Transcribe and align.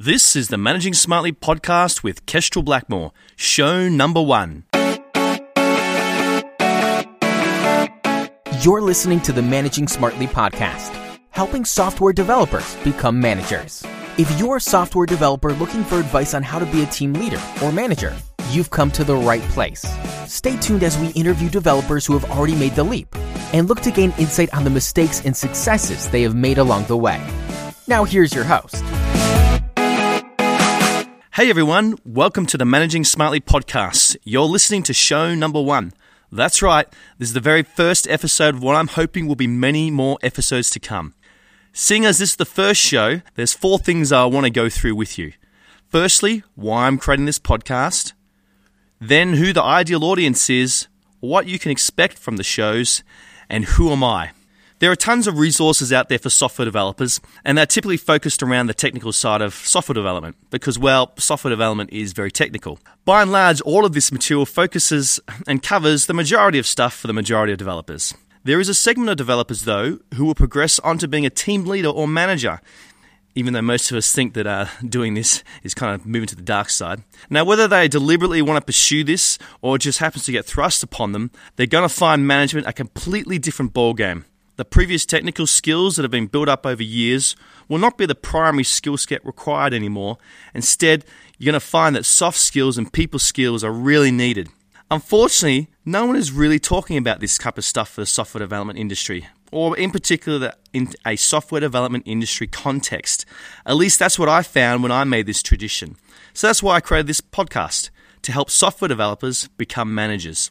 This 0.00 0.36
is 0.36 0.46
the 0.46 0.58
Managing 0.58 0.94
Smartly 0.94 1.32
podcast 1.32 2.04
with 2.04 2.24
Kestrel 2.24 2.62
Blackmore, 2.62 3.10
show 3.34 3.88
number 3.88 4.22
one. 4.22 4.62
You're 8.62 8.80
listening 8.80 9.20
to 9.22 9.32
the 9.32 9.42
Managing 9.42 9.88
Smartly 9.88 10.28
podcast, 10.28 10.94
helping 11.30 11.64
software 11.64 12.12
developers 12.12 12.76
become 12.84 13.20
managers. 13.20 13.84
If 14.18 14.30
you're 14.38 14.58
a 14.58 14.60
software 14.60 15.04
developer 15.04 15.52
looking 15.54 15.82
for 15.82 15.98
advice 15.98 16.32
on 16.32 16.44
how 16.44 16.60
to 16.60 16.66
be 16.66 16.84
a 16.84 16.86
team 16.86 17.14
leader 17.14 17.42
or 17.60 17.72
manager, 17.72 18.16
you've 18.50 18.70
come 18.70 18.92
to 18.92 19.02
the 19.02 19.16
right 19.16 19.42
place. 19.50 19.84
Stay 20.28 20.56
tuned 20.58 20.84
as 20.84 20.96
we 20.98 21.08
interview 21.08 21.48
developers 21.50 22.06
who 22.06 22.16
have 22.16 22.30
already 22.30 22.54
made 22.54 22.76
the 22.76 22.84
leap 22.84 23.08
and 23.52 23.66
look 23.66 23.80
to 23.80 23.90
gain 23.90 24.14
insight 24.16 24.54
on 24.54 24.62
the 24.62 24.70
mistakes 24.70 25.24
and 25.24 25.36
successes 25.36 26.08
they 26.10 26.22
have 26.22 26.36
made 26.36 26.58
along 26.58 26.84
the 26.84 26.96
way. 26.96 27.20
Now, 27.88 28.04
here's 28.04 28.32
your 28.32 28.44
host. 28.44 28.84
Hey 31.38 31.50
everyone, 31.50 31.96
welcome 32.04 32.46
to 32.46 32.58
the 32.58 32.64
Managing 32.64 33.04
Smartly 33.04 33.38
podcast. 33.38 34.16
You're 34.24 34.42
listening 34.42 34.82
to 34.82 34.92
show 34.92 35.36
number 35.36 35.62
one. 35.62 35.92
That's 36.32 36.62
right, 36.62 36.88
this 37.16 37.28
is 37.28 37.32
the 37.32 37.38
very 37.38 37.62
first 37.62 38.08
episode 38.08 38.56
of 38.56 38.62
what 38.64 38.74
I'm 38.74 38.88
hoping 38.88 39.28
will 39.28 39.36
be 39.36 39.46
many 39.46 39.88
more 39.88 40.18
episodes 40.20 40.68
to 40.70 40.80
come. 40.80 41.14
Seeing 41.72 42.04
as 42.04 42.18
this 42.18 42.30
is 42.30 42.36
the 42.38 42.44
first 42.44 42.80
show, 42.80 43.20
there's 43.36 43.54
four 43.54 43.78
things 43.78 44.10
I 44.10 44.24
want 44.24 44.46
to 44.46 44.50
go 44.50 44.68
through 44.68 44.96
with 44.96 45.16
you. 45.16 45.32
Firstly, 45.86 46.42
why 46.56 46.88
I'm 46.88 46.98
creating 46.98 47.26
this 47.26 47.38
podcast, 47.38 48.14
then 49.00 49.34
who 49.34 49.52
the 49.52 49.62
ideal 49.62 50.02
audience 50.02 50.50
is, 50.50 50.88
what 51.20 51.46
you 51.46 51.60
can 51.60 51.70
expect 51.70 52.18
from 52.18 52.36
the 52.36 52.42
shows, 52.42 53.04
and 53.48 53.64
who 53.64 53.92
am 53.92 54.02
I. 54.02 54.32
There 54.80 54.92
are 54.92 54.96
tons 54.96 55.26
of 55.26 55.38
resources 55.38 55.92
out 55.92 56.08
there 56.08 56.20
for 56.20 56.30
software 56.30 56.64
developers, 56.64 57.20
and 57.44 57.58
they're 57.58 57.66
typically 57.66 57.96
focused 57.96 58.44
around 58.44 58.68
the 58.68 58.74
technical 58.74 59.12
side 59.12 59.42
of 59.42 59.52
software 59.52 59.94
development 59.94 60.36
because, 60.50 60.78
well, 60.78 61.12
software 61.18 61.50
development 61.50 61.90
is 61.92 62.12
very 62.12 62.30
technical. 62.30 62.78
By 63.04 63.22
and 63.22 63.32
large, 63.32 63.60
all 63.62 63.84
of 63.84 63.92
this 63.92 64.12
material 64.12 64.46
focuses 64.46 65.18
and 65.48 65.64
covers 65.64 66.06
the 66.06 66.14
majority 66.14 66.60
of 66.60 66.66
stuff 66.66 66.94
for 66.94 67.08
the 67.08 67.12
majority 67.12 67.52
of 67.52 67.58
developers. 67.58 68.14
There 68.44 68.60
is 68.60 68.68
a 68.68 68.74
segment 68.74 69.10
of 69.10 69.16
developers, 69.16 69.62
though, 69.62 69.98
who 70.14 70.24
will 70.24 70.36
progress 70.36 70.78
onto 70.78 71.08
being 71.08 71.26
a 71.26 71.30
team 71.30 71.64
leader 71.64 71.88
or 71.88 72.06
manager, 72.06 72.60
even 73.34 73.54
though 73.54 73.62
most 73.62 73.90
of 73.90 73.96
us 73.96 74.12
think 74.12 74.34
that 74.34 74.46
uh, 74.46 74.66
doing 74.88 75.14
this 75.14 75.42
is 75.64 75.74
kind 75.74 75.92
of 75.92 76.06
moving 76.06 76.28
to 76.28 76.36
the 76.36 76.42
dark 76.42 76.70
side. 76.70 77.02
Now, 77.28 77.44
whether 77.44 77.66
they 77.66 77.88
deliberately 77.88 78.42
want 78.42 78.58
to 78.58 78.64
pursue 78.64 79.02
this 79.02 79.40
or 79.60 79.76
just 79.76 79.98
happens 79.98 80.24
to 80.26 80.32
get 80.32 80.46
thrust 80.46 80.84
upon 80.84 81.10
them, 81.10 81.32
they're 81.56 81.66
going 81.66 81.86
to 81.86 81.92
find 81.92 82.28
management 82.28 82.68
a 82.68 82.72
completely 82.72 83.40
different 83.40 83.74
ballgame. 83.74 84.22
The 84.58 84.64
previous 84.64 85.06
technical 85.06 85.46
skills 85.46 85.94
that 85.94 86.02
have 86.02 86.10
been 86.10 86.26
built 86.26 86.48
up 86.48 86.66
over 86.66 86.82
years 86.82 87.36
will 87.68 87.78
not 87.78 87.96
be 87.96 88.06
the 88.06 88.16
primary 88.16 88.64
skill 88.64 88.96
set 88.96 89.24
required 89.24 89.72
anymore. 89.72 90.18
Instead, 90.52 91.04
you're 91.38 91.52
going 91.52 91.60
to 91.60 91.64
find 91.64 91.94
that 91.94 92.04
soft 92.04 92.38
skills 92.38 92.76
and 92.76 92.92
people 92.92 93.20
skills 93.20 93.62
are 93.62 93.70
really 93.70 94.10
needed. 94.10 94.48
Unfortunately, 94.90 95.68
no 95.84 96.06
one 96.06 96.16
is 96.16 96.32
really 96.32 96.58
talking 96.58 96.96
about 96.96 97.20
this 97.20 97.38
type 97.38 97.56
of 97.56 97.64
stuff 97.64 97.90
for 97.90 98.00
the 98.00 98.06
software 98.06 98.40
development 98.40 98.80
industry, 98.80 99.28
or 99.52 99.78
in 99.78 99.92
particular 99.92 100.52
in 100.72 100.88
a 101.06 101.14
software 101.14 101.60
development 101.60 102.02
industry 102.04 102.48
context. 102.48 103.26
At 103.64 103.76
least 103.76 104.00
that's 104.00 104.18
what 104.18 104.28
I 104.28 104.42
found 104.42 104.82
when 104.82 104.90
I 104.90 105.04
made 105.04 105.26
this 105.26 105.40
tradition. 105.40 105.96
So 106.34 106.48
that's 106.48 106.64
why 106.64 106.74
I 106.74 106.80
created 106.80 107.06
this 107.06 107.20
podcast 107.20 107.90
to 108.22 108.32
help 108.32 108.50
software 108.50 108.88
developers 108.88 109.46
become 109.56 109.94
managers. 109.94 110.50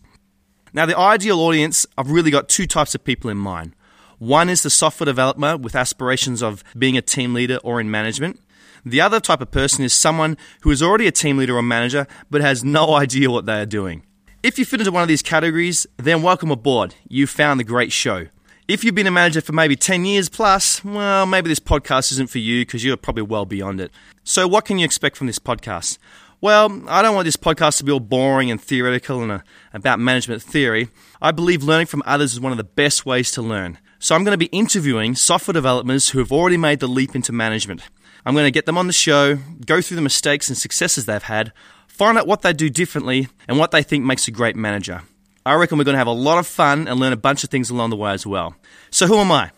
Now, 0.72 0.86
the 0.86 0.98
ideal 0.98 1.42
audience, 1.42 1.86
I've 1.98 2.12
really 2.12 2.32
got 2.32 2.48
two 2.48 2.68
types 2.68 2.96
of 2.96 3.04
people 3.04 3.30
in 3.30 3.38
mind. 3.38 3.74
One 4.20 4.50
is 4.50 4.64
the 4.64 4.72
software 4.72 5.06
developer 5.06 5.58
with 5.58 5.76
aspirations 5.76 6.42
of 6.42 6.64
being 6.76 6.98
a 6.98 7.04
team 7.04 7.36
leader 7.36 7.58
or 7.64 7.80
in 7.80 7.92
management. 7.92 8.40
The 8.84 9.00
other 9.00 9.20
type 9.20 9.42
of 9.42 9.52
person 9.52 9.86
is 9.86 9.94
someone 9.94 10.38
who 10.62 10.72
is 10.72 10.82
already 10.82 11.06
a 11.06 11.12
team 11.12 11.38
leader 11.38 11.56
or 11.56 11.62
manager 11.62 12.08
but 12.32 12.42
has 12.42 12.64
no 12.64 12.96
idea 12.96 13.30
what 13.30 13.46
they 13.46 13.62
are 13.62 13.66
doing. 13.68 14.04
If 14.42 14.58
you 14.58 14.66
fit 14.66 14.82
into 14.82 14.92
one 14.92 15.04
of 15.04 15.08
these 15.08 15.22
categories, 15.22 15.86
then 15.98 16.24
welcome 16.24 16.50
aboard. 16.50 16.96
You've 17.08 17.30
found 17.30 17.60
the 17.60 17.64
great 17.64 17.92
show. 17.92 18.28
If 18.68 18.84
you've 18.84 18.96
been 18.96 19.06
a 19.06 19.12
manager 19.12 19.40
for 19.40 19.54
maybe 19.54 19.76
10 19.76 20.04
years 20.06 20.30
plus, 20.30 20.84
well, 20.84 21.28
maybe 21.28 21.48
this 21.48 21.60
podcast 21.60 22.12
isn't 22.14 22.32
for 22.32 22.40
you 22.40 22.66
because 22.66 22.84
you're 22.84 22.98
probably 22.98 23.24
well 23.24 23.46
beyond 23.46 23.80
it. 23.80 23.92
So, 24.24 24.48
what 24.48 24.66
can 24.66 24.80
you 24.80 24.86
expect 24.86 25.16
from 25.16 25.28
this 25.28 25.40
podcast? 25.40 26.00
Well, 26.42 26.84
I 26.88 27.02
don't 27.02 27.16
want 27.16 27.26
this 27.26 27.38
podcast 27.38 27.78
to 27.78 27.84
be 27.84 27.92
all 27.92 28.00
boring 28.00 28.50
and 28.52 28.60
theoretical 28.60 29.22
and 29.22 29.32
uh, 29.32 29.40
about 29.74 30.00
management 30.00 30.42
theory. 30.42 30.90
I 31.22 31.32
believe 31.32 31.64
learning 31.64 31.88
from 31.88 32.04
others 32.06 32.34
is 32.34 32.40
one 32.40 32.52
of 32.52 32.58
the 32.58 32.64
best 32.64 33.06
ways 33.06 33.32
to 33.32 33.42
learn. 33.42 33.78
So 34.00 34.16
I'm 34.16 34.24
going 34.24 34.34
to 34.34 34.38
be 34.38 34.46
interviewing 34.48 35.16
software 35.16 35.54
developers 35.54 36.10
who 36.10 36.20
have 36.20 36.32
already 36.32 36.58
made 36.58 36.80
the 36.80 36.88
leap 36.88 37.16
into 37.16 37.32
management. 37.32 37.82
I'm 38.26 38.36
going 38.36 38.46
to 38.46 38.52
get 38.52 38.66
them 38.66 38.78
on 38.78 38.88
the 38.88 38.94
show, 38.94 39.38
go 39.66 39.82
through 39.82 39.96
the 39.96 40.02
mistakes 40.02 40.50
and 40.50 40.58
successes 40.58 41.06
they've 41.06 41.24
had, 41.24 41.52
find 41.88 42.18
out 42.18 42.28
what 42.28 42.42
they 42.42 42.54
do 42.54 42.70
differently, 42.70 43.28
and 43.48 43.58
what 43.58 43.72
they 43.72 43.82
think 43.82 44.06
makes 44.06 44.28
a 44.28 44.32
great 44.32 44.56
manager. 44.56 45.02
I 45.46 45.56
reckon 45.56 45.78
we're 45.78 45.86
going 45.86 45.94
to 45.94 46.00
have 46.00 46.08
a 46.08 46.12
lot 46.12 46.38
of 46.38 46.46
fun 46.46 46.88
and 46.88 47.00
learn 47.00 47.14
a 47.14 47.18
bunch 47.18 47.44
of 47.44 47.50
things 47.50 47.70
along 47.70 47.90
the 47.90 47.96
way 47.96 48.12
as 48.12 48.28
well. 48.28 48.56
So, 48.92 49.08
who 49.08 49.18
am 49.18 49.32
I? 49.32 49.52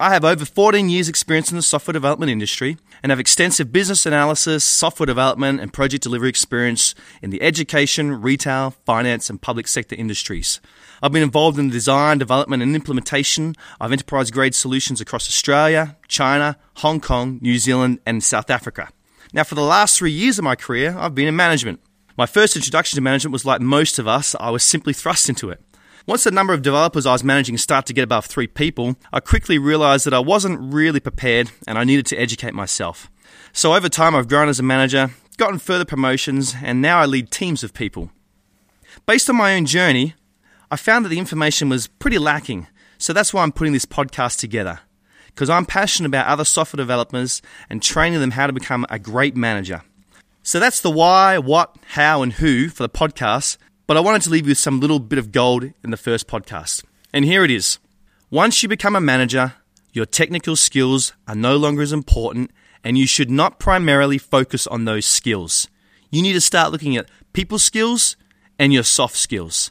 I 0.00 0.10
have 0.12 0.24
over 0.24 0.44
14 0.44 0.88
years' 0.88 1.08
experience 1.08 1.50
in 1.50 1.56
the 1.56 1.62
software 1.62 1.92
development 1.92 2.30
industry 2.30 2.76
and 3.02 3.10
have 3.10 3.18
extensive 3.18 3.72
business 3.72 4.06
analysis, 4.06 4.62
software 4.62 5.08
development, 5.08 5.58
and 5.60 5.72
project 5.72 6.04
delivery 6.04 6.28
experience 6.28 6.94
in 7.20 7.30
the 7.30 7.42
education, 7.42 8.22
retail, 8.22 8.76
finance, 8.86 9.28
and 9.28 9.42
public 9.42 9.66
sector 9.66 9.96
industries. 9.96 10.60
I've 11.02 11.10
been 11.10 11.24
involved 11.24 11.58
in 11.58 11.66
the 11.66 11.72
design, 11.72 12.18
development, 12.18 12.62
and 12.62 12.76
implementation 12.76 13.56
of 13.80 13.90
enterprise 13.90 14.30
grade 14.30 14.54
solutions 14.54 15.00
across 15.00 15.28
Australia, 15.28 15.96
China, 16.06 16.56
Hong 16.76 17.00
Kong, 17.00 17.40
New 17.42 17.58
Zealand, 17.58 17.98
and 18.06 18.22
South 18.22 18.50
Africa. 18.50 18.90
Now, 19.32 19.42
for 19.42 19.56
the 19.56 19.62
last 19.62 19.98
three 19.98 20.12
years 20.12 20.38
of 20.38 20.44
my 20.44 20.54
career, 20.54 20.94
I've 20.96 21.16
been 21.16 21.26
in 21.26 21.34
management. 21.34 21.80
My 22.16 22.26
first 22.26 22.54
introduction 22.54 22.96
to 22.96 23.00
management 23.00 23.32
was 23.32 23.44
like 23.44 23.60
most 23.60 23.98
of 23.98 24.06
us, 24.06 24.36
I 24.38 24.50
was 24.50 24.62
simply 24.62 24.92
thrust 24.92 25.28
into 25.28 25.50
it. 25.50 25.60
Once 26.08 26.24
the 26.24 26.30
number 26.30 26.54
of 26.54 26.62
developers 26.62 27.04
I 27.04 27.12
was 27.12 27.22
managing 27.22 27.58
started 27.58 27.86
to 27.88 27.92
get 27.92 28.04
above 28.04 28.24
three 28.24 28.46
people, 28.46 28.96
I 29.12 29.20
quickly 29.20 29.58
realized 29.58 30.06
that 30.06 30.14
I 30.14 30.20
wasn't 30.20 30.72
really 30.72 31.00
prepared 31.00 31.50
and 31.66 31.76
I 31.76 31.84
needed 31.84 32.06
to 32.06 32.16
educate 32.16 32.54
myself. 32.54 33.10
So 33.52 33.74
over 33.74 33.90
time, 33.90 34.14
I've 34.14 34.26
grown 34.26 34.48
as 34.48 34.58
a 34.58 34.62
manager, 34.62 35.10
gotten 35.36 35.58
further 35.58 35.84
promotions, 35.84 36.54
and 36.64 36.80
now 36.80 36.98
I 36.98 37.04
lead 37.04 37.30
teams 37.30 37.62
of 37.62 37.74
people. 37.74 38.10
Based 39.04 39.28
on 39.28 39.36
my 39.36 39.54
own 39.54 39.66
journey, 39.66 40.14
I 40.70 40.76
found 40.76 41.04
that 41.04 41.10
the 41.10 41.18
information 41.18 41.68
was 41.68 41.88
pretty 41.88 42.16
lacking, 42.16 42.68
so 42.96 43.12
that's 43.12 43.34
why 43.34 43.42
I'm 43.42 43.52
putting 43.52 43.74
this 43.74 43.84
podcast 43.84 44.38
together. 44.38 44.80
Because 45.26 45.50
I'm 45.50 45.66
passionate 45.66 46.08
about 46.08 46.26
other 46.26 46.46
software 46.46 46.78
developers 46.78 47.42
and 47.68 47.82
training 47.82 48.20
them 48.20 48.30
how 48.30 48.46
to 48.46 48.54
become 48.54 48.86
a 48.88 48.98
great 48.98 49.36
manager. 49.36 49.82
So 50.42 50.58
that's 50.58 50.80
the 50.80 50.90
why, 50.90 51.36
what, 51.36 51.76
how, 51.88 52.22
and 52.22 52.32
who 52.32 52.70
for 52.70 52.82
the 52.82 52.88
podcast, 52.88 53.58
but 53.88 53.96
I 53.96 54.00
wanted 54.00 54.20
to 54.22 54.30
leave 54.30 54.44
you 54.44 54.50
with 54.50 54.58
some 54.58 54.80
little 54.80 54.98
bit 54.98 55.18
of 55.18 55.32
gold 55.32 55.72
in 55.82 55.90
the 55.90 55.96
first 55.96 56.28
podcast. 56.28 56.84
And 57.10 57.24
here 57.24 57.42
it 57.42 57.50
is. 57.50 57.78
Once 58.30 58.62
you 58.62 58.68
become 58.68 58.94
a 58.94 59.00
manager, 59.00 59.54
your 59.94 60.04
technical 60.04 60.56
skills 60.56 61.14
are 61.26 61.34
no 61.34 61.56
longer 61.56 61.80
as 61.80 61.90
important, 61.90 62.50
and 62.84 62.98
you 62.98 63.06
should 63.06 63.30
not 63.30 63.58
primarily 63.58 64.18
focus 64.18 64.66
on 64.66 64.84
those 64.84 65.06
skills. 65.06 65.68
You 66.10 66.20
need 66.20 66.34
to 66.34 66.40
start 66.42 66.70
looking 66.70 66.98
at 66.98 67.08
people 67.32 67.58
skills 67.58 68.14
and 68.58 68.74
your 68.74 68.82
soft 68.82 69.16
skills. 69.16 69.70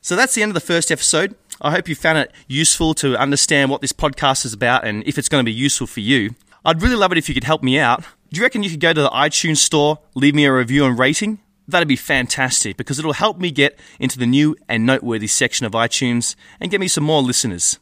So 0.00 0.16
that's 0.16 0.34
the 0.34 0.42
end 0.42 0.50
of 0.50 0.54
the 0.54 0.60
first 0.60 0.90
episode. 0.90 1.36
I 1.60 1.70
hope 1.70 1.88
you 1.88 1.94
found 1.94 2.18
it 2.18 2.32
useful 2.48 2.94
to 2.94 3.16
understand 3.16 3.70
what 3.70 3.80
this 3.80 3.92
podcast 3.92 4.44
is 4.44 4.52
about 4.52 4.84
and 4.84 5.06
if 5.06 5.18
it's 5.18 5.28
going 5.28 5.44
to 5.44 5.48
be 5.48 5.54
useful 5.54 5.86
for 5.86 6.00
you. 6.00 6.34
I'd 6.64 6.82
really 6.82 6.96
love 6.96 7.12
it 7.12 7.18
if 7.18 7.28
you 7.28 7.34
could 7.34 7.44
help 7.44 7.62
me 7.62 7.78
out. 7.78 8.02
Do 8.32 8.38
you 8.38 8.42
reckon 8.42 8.64
you 8.64 8.70
could 8.70 8.80
go 8.80 8.92
to 8.92 9.02
the 9.02 9.10
iTunes 9.10 9.58
store, 9.58 10.00
leave 10.16 10.34
me 10.34 10.46
a 10.46 10.52
review 10.52 10.84
and 10.84 10.98
rating? 10.98 11.38
That'd 11.72 11.88
be 11.88 11.96
fantastic 11.96 12.76
because 12.76 12.98
it'll 12.98 13.14
help 13.14 13.38
me 13.38 13.50
get 13.50 13.78
into 13.98 14.18
the 14.18 14.26
new 14.26 14.54
and 14.68 14.84
noteworthy 14.86 15.26
section 15.26 15.64
of 15.66 15.72
iTunes 15.72 16.36
and 16.60 16.70
get 16.70 16.80
me 16.80 16.88
some 16.88 17.02
more 17.02 17.22
listeners. 17.22 17.78